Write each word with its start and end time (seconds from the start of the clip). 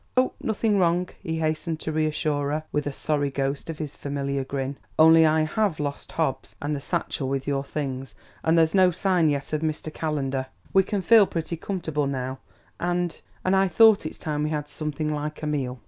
"Oh, 0.17 0.33
nothing 0.41 0.79
wrong," 0.79 1.09
he 1.21 1.37
hastened 1.37 1.79
to 1.81 1.91
reassure 1.91 2.49
her, 2.49 2.63
with 2.71 2.87
a 2.87 2.91
sorry 2.91 3.29
ghost 3.29 3.69
of 3.69 3.77
his 3.77 3.95
familiar 3.95 4.43
grin; 4.43 4.77
"only 4.97 5.27
I 5.27 5.41
have 5.43 5.79
lost 5.79 6.13
Hobbs 6.13 6.55
and 6.59 6.75
the 6.75 6.81
satchel 6.81 7.29
with 7.29 7.45
your 7.45 7.63
things; 7.63 8.15
and 8.43 8.57
there's 8.57 8.73
no 8.73 8.89
sign 8.89 9.29
yet 9.29 9.53
of 9.53 9.61
Mr. 9.61 9.93
Calendar. 9.93 10.47
We 10.73 10.81
can 10.81 11.03
feel 11.03 11.27
pretty 11.27 11.55
comfortable 11.57 12.07
now, 12.07 12.39
and 12.79 13.21
and 13.45 13.55
I 13.55 13.67
thought 13.67 14.07
it 14.07 14.19
time 14.19 14.41
we 14.41 14.49
had 14.49 14.67
something 14.67 15.13
like 15.13 15.43
a 15.43 15.45
meal." 15.45 15.79